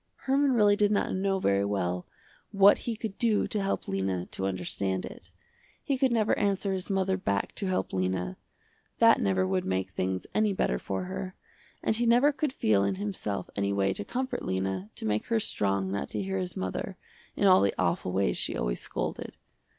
[0.25, 2.07] Herman really did not know very well
[2.49, 5.29] what he could do to help Lena to understand it.
[5.83, 8.37] He could never answer his mother back to help Lena,
[8.97, 11.35] that never would make things any better for her,
[11.83, 15.39] and he never could feel in himself any way to comfort Lena, to make her
[15.39, 16.97] strong not to hear his mother,
[17.35, 19.37] in all the awful ways she always scolded.